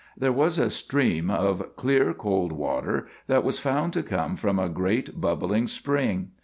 [0.17, 4.67] There was a stream of clear, cold water that was found to come from a
[4.67, 6.31] great bubbling spring.